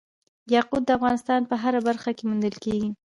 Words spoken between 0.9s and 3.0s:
افغانستان په هره برخه کې موندل کېږي.